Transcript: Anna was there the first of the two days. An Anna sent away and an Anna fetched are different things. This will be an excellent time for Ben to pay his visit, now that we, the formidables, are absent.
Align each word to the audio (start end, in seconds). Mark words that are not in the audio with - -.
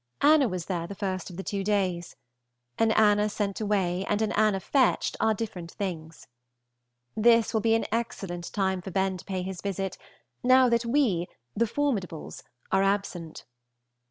Anna 0.21 0.47
was 0.49 0.65
there 0.65 0.87
the 0.87 0.95
first 0.95 1.29
of 1.29 1.37
the 1.37 1.43
two 1.43 1.63
days. 1.63 2.15
An 2.79 2.89
Anna 2.93 3.29
sent 3.29 3.61
away 3.61 4.03
and 4.05 4.19
an 4.23 4.31
Anna 4.31 4.59
fetched 4.59 5.15
are 5.19 5.35
different 5.35 5.69
things. 5.73 6.25
This 7.15 7.53
will 7.53 7.61
be 7.61 7.75
an 7.75 7.85
excellent 7.91 8.51
time 8.51 8.81
for 8.81 8.89
Ben 8.89 9.17
to 9.17 9.25
pay 9.25 9.43
his 9.43 9.61
visit, 9.61 9.99
now 10.41 10.69
that 10.69 10.85
we, 10.85 11.27
the 11.55 11.67
formidables, 11.67 12.41
are 12.71 12.81
absent. 12.81 13.45